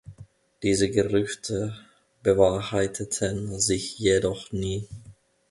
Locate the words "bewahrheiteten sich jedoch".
2.23-4.51